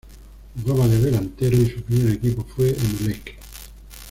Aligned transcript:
Jugaba 0.55 0.87
de 0.87 0.99
delantero 0.99 1.55
y 1.57 1.69
su 1.69 1.83
primer 1.83 2.13
equipo 2.13 2.43
fue 2.43 2.71
Emelec. 2.75 3.37